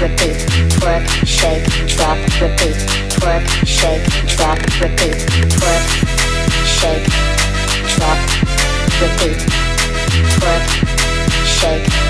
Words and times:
repeat, 0.00 0.36
twerk, 0.70 1.06
shake, 1.26 1.64
drop, 1.86 2.18
repeat, 2.40 2.76
twerk, 3.08 3.46
shake, 3.66 4.04
drop, 4.26 4.58
repeat, 4.80 5.16
twerk, 5.54 5.84
shake, 6.64 7.06
drop, 7.94 8.18
repeat, 9.00 9.38
twerk, 10.34 10.66
shake. 11.44 12.09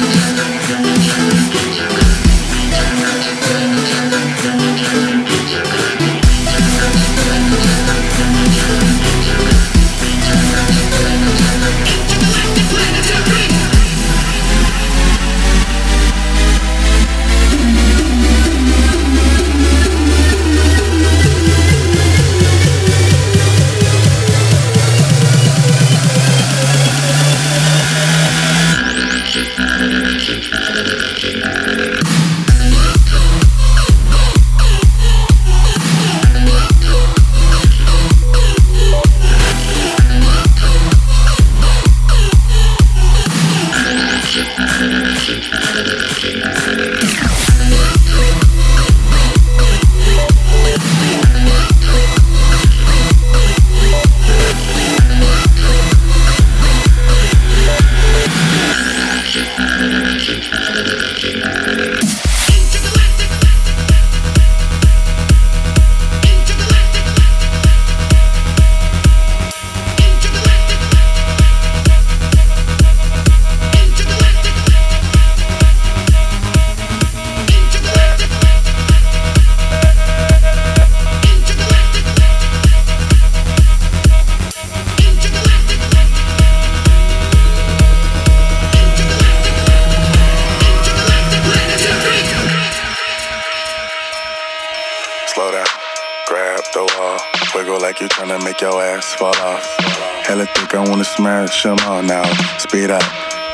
Hella 100.31 100.45
thick, 100.45 100.73
I 100.73 100.79
wanna 100.79 101.03
smash 101.03 101.63
them 101.63 101.75
all 101.85 102.01
now. 102.01 102.23
Speed 102.57 102.89
up, 102.89 103.03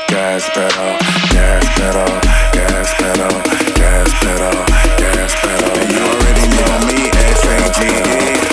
gas 0.06 0.48
pedal, 0.50 0.96
gas 1.34 1.64
pedal, 1.74 2.06
gas 2.52 2.94
pedal, 2.94 3.42
gas 3.74 4.12
pedal, 4.22 4.64
gas 4.96 5.34
pedal. 5.42 5.74
You 5.90 5.98
already 6.06 6.46
know 6.54 6.78
me, 6.86 7.10
S-A-G-E. 7.10 8.47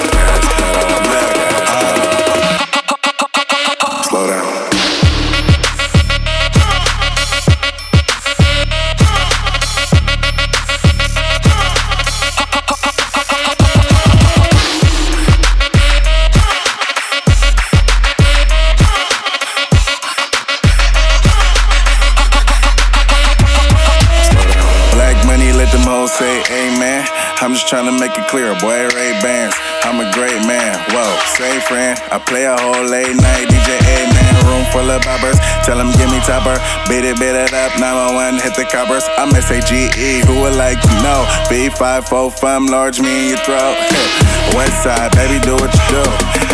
Clear, 28.35 28.51
boy, 28.59 28.83
Ray 28.91 29.15
Bans. 29.23 29.55
I'm 29.87 30.03
a 30.03 30.07
great 30.11 30.43
man, 30.43 30.75
whoa, 30.91 31.07
same 31.39 31.61
friend. 31.71 31.95
I 32.11 32.19
play 32.19 32.43
a 32.43 32.51
whole 32.51 32.83
late 32.83 33.15
night 33.15 33.47
DJ, 33.47 33.79
A-man, 33.79 34.33
Room 34.43 34.67
full 34.75 34.91
of 34.91 34.99
boppers, 35.07 35.39
tell 35.63 35.79
them 35.79 35.87
give 35.95 36.11
me 36.11 36.19
topper. 36.27 36.59
Beat 36.91 37.07
it, 37.07 37.15
beat 37.15 37.31
it 37.31 37.55
up, 37.55 37.71
911, 37.79 38.43
hit 38.43 38.59
the 38.59 38.67
coppers. 38.67 39.07
I'm 39.15 39.31
S-A-G-E, 39.31 40.27
who 40.27 40.43
would 40.43 40.59
like 40.59 40.83
to 40.83 40.91
know? 40.99 41.23
B545, 41.47 42.67
large 42.67 42.99
me 42.99 43.07
in 43.07 43.39
your 43.39 43.41
throat. 43.47 43.79
West 44.57 44.83
side, 44.83 45.15
baby, 45.15 45.39
do 45.39 45.55
what 45.55 45.71
you 45.71 45.85
do. 45.95 46.03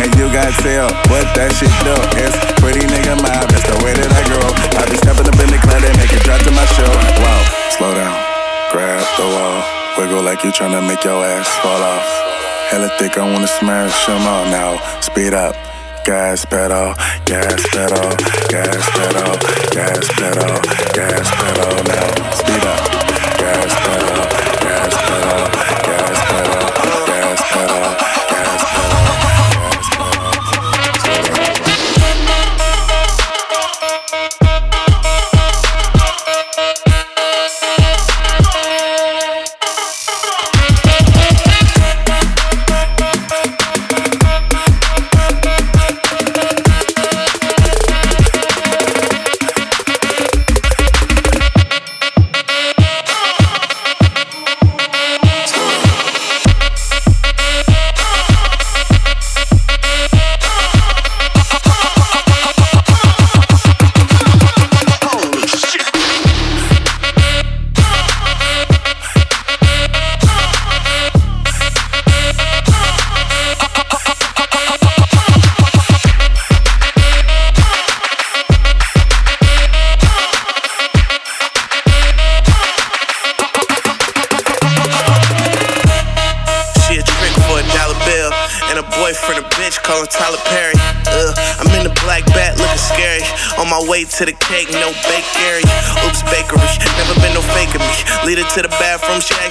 And 0.06 0.14
you 0.14 0.30
got 0.30 0.54
tell 0.62 0.86
what 1.10 1.26
that 1.34 1.50
shit 1.58 1.74
do. 1.82 1.98
It's 2.14 2.38
pretty 2.62 2.86
nigga 2.86 3.18
mob, 3.18 3.50
that's 3.50 3.66
the 3.66 3.74
way 3.82 3.90
that 3.90 4.06
I 4.06 4.22
grow. 4.30 4.46
I 4.78 4.86
be 4.86 5.02
stepping 5.02 5.26
up 5.26 5.34
in 5.34 5.50
the 5.50 5.58
club, 5.58 5.82
they 5.82 5.90
make 5.98 6.14
it 6.14 6.22
drop 6.22 6.38
to 6.46 6.52
my 6.54 6.62
show. 6.78 6.94
Wow, 7.26 7.42
slow 7.74 7.90
down, 7.90 8.14
grab 8.70 9.02
the 9.18 9.26
wall, 9.34 9.81
wiggle 9.96 10.22
like 10.22 10.42
you 10.44 10.50
tryna 10.50 10.86
make 10.86 11.04
your 11.04 11.24
ass 11.24 11.48
fall 11.62 11.82
off. 11.82 12.06
Hella 12.70 12.90
thick, 12.98 13.18
I 13.18 13.30
wanna 13.30 13.46
smash 13.46 14.06
them 14.06 14.26
all 14.26 14.44
now. 14.46 15.00
Speed 15.00 15.34
up. 15.34 15.54
Gas 16.04 16.44
pedal, 16.46 16.94
gas 17.26 17.64
pedal, 17.68 18.10
gas 18.48 18.90
pedal, 18.90 19.38
gas 19.70 20.08
pedal, 20.18 20.60
gas 20.92 21.30
pedal 21.30 21.84
now. 21.84 22.32
Speed 22.34 22.64
up. 22.64 22.91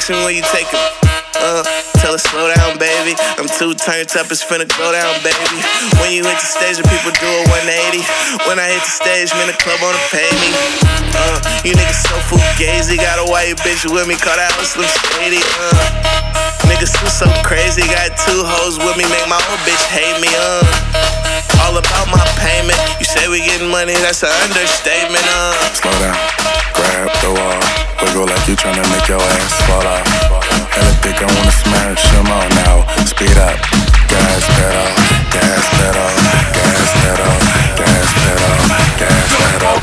She 0.02 0.14
where 0.26 0.34
you 0.34 0.42
taking 0.50 0.82
me. 0.82 0.90
Uh, 1.38 1.62
tell 2.02 2.14
her 2.14 2.18
slow 2.18 2.50
down, 2.50 2.78
baby. 2.82 3.14
I'm 3.38 3.46
too 3.46 3.78
turned 3.78 4.10
up, 4.18 4.34
it's 4.34 4.42
finna 4.42 4.66
go 4.66 4.90
down, 4.90 5.14
baby. 5.22 5.62
When 6.02 6.10
you 6.10 6.26
hit 6.26 6.42
the 6.42 6.50
stage, 6.50 6.78
the 6.82 6.86
people 6.90 7.14
do 7.14 7.30
a 7.30 7.42
180. 7.54 8.02
When 8.50 8.58
I 8.58 8.74
hit 8.74 8.82
the 8.82 8.94
stage, 8.98 9.30
man, 9.38 9.46
the 9.46 9.58
club 9.62 9.78
wanna 9.82 10.02
pay 10.10 10.26
me. 10.42 10.50
Uh, 11.14 11.38
you 11.62 11.74
niggas 11.78 12.02
so 12.02 12.18
full 12.26 12.42
Gazy 12.58 12.98
got 12.98 13.22
a 13.22 13.30
white 13.30 13.58
bitch 13.62 13.86
with 13.86 14.08
me, 14.08 14.18
call 14.18 14.36
that 14.38 14.50
Slim 14.66 14.90
Shady, 14.90 15.38
uh. 15.38 16.51
Niggas 16.82 16.98
too 16.98 17.14
so 17.14 17.30
crazy, 17.46 17.86
got 17.86 18.18
two 18.18 18.42
hoes 18.42 18.82
with 18.82 18.98
me, 18.98 19.06
make 19.06 19.30
my 19.30 19.38
old 19.38 19.62
bitch 19.70 19.86
hate 19.94 20.18
me, 20.18 20.34
uh. 20.34 20.66
All 21.62 21.78
about 21.78 22.10
my 22.10 22.26
payment. 22.42 22.82
You 22.98 23.06
say 23.06 23.30
we 23.30 23.38
getting 23.38 23.70
money, 23.70 23.94
that's 24.02 24.26
an 24.26 24.34
understatement, 24.42 25.22
uh. 25.30 25.54
Slow 25.78 25.94
down, 26.02 26.18
grab 26.74 27.14
the 27.22 27.38
wall, 27.38 27.62
wiggle 28.02 28.26
like 28.26 28.42
you 28.50 28.58
tryna 28.58 28.82
make 28.90 29.06
your 29.06 29.22
ass 29.22 29.62
fall 29.70 29.86
off. 29.86 30.10
Hella 30.74 30.90
thick, 31.06 31.22
I 31.22 31.30
wanna 31.30 31.54
smash, 31.54 32.02
come 32.18 32.34
on 32.34 32.50
now, 32.66 32.82
speed 33.06 33.38
up, 33.38 33.62
gas 34.10 34.42
pedal, 34.58 34.90
gas 35.30 35.62
pedal, 35.78 36.10
gas 36.50 36.90
pedal, 36.98 37.30
gas 37.78 38.10
pedal, 38.26 38.58
gas 38.98 39.30
pedal. 39.38 39.78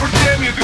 Porque 0.00 0.40
mis 0.40 0.56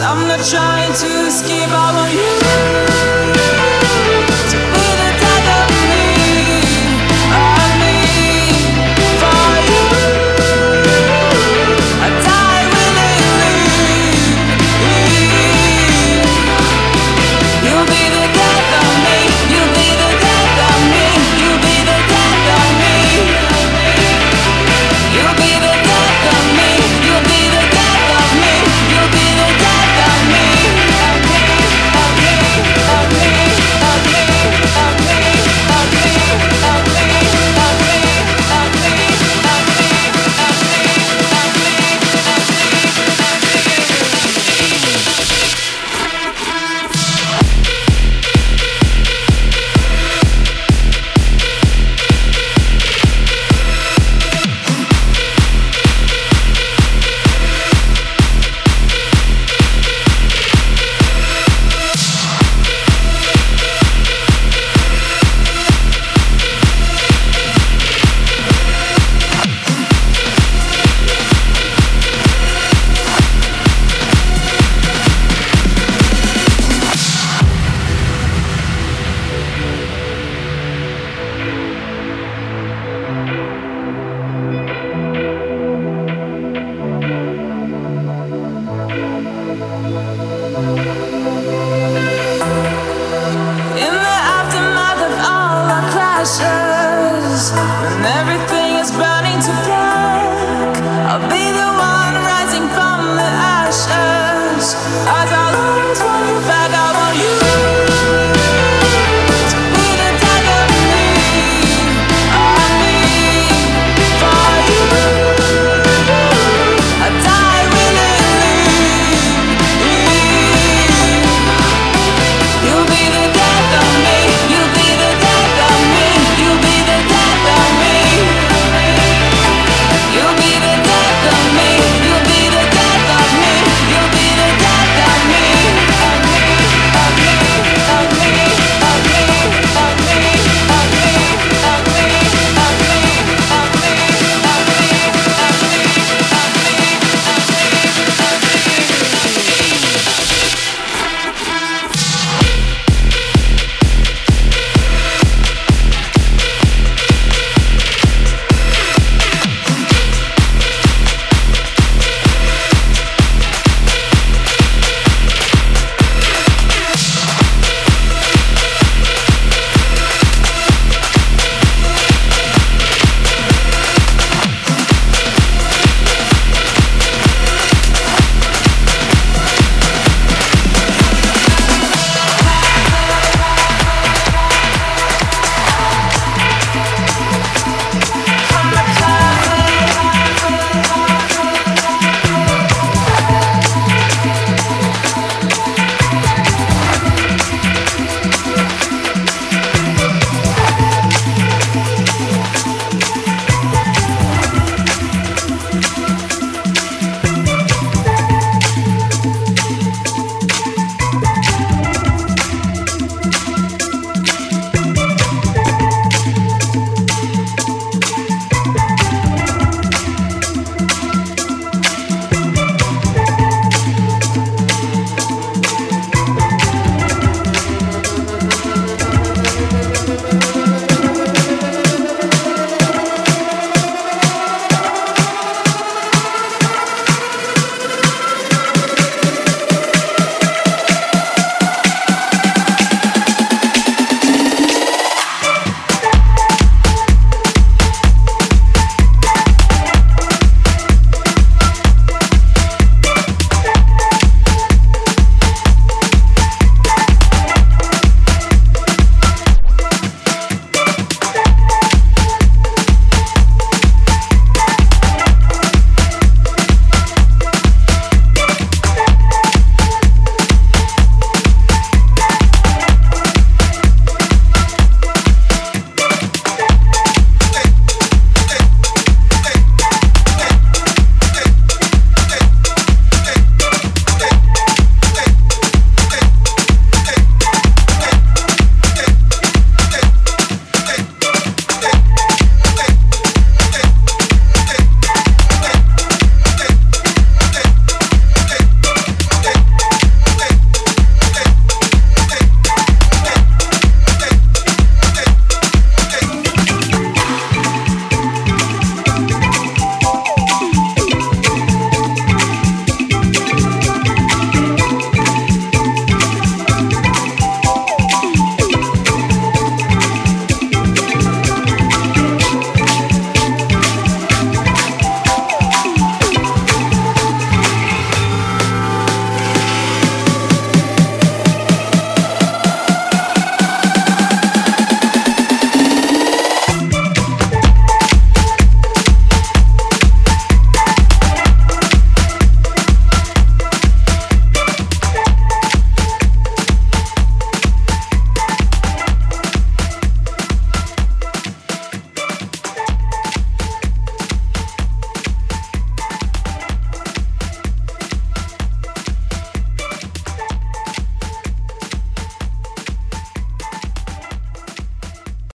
I'm 0.00 0.26
not 0.26 0.44
trying 0.44 0.92
to 0.94 1.26
escape. 1.26 1.68
I 1.68 1.92
want 1.94 2.12
you. 2.14 3.11